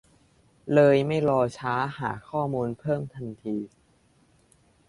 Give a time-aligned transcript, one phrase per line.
[0.73, 3.57] เลยไม่รอช้าหาข้อมูลเพิ่มทันที